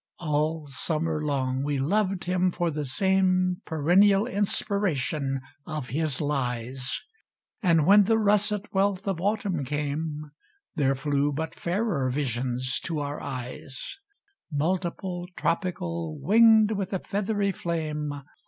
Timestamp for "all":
0.17-0.65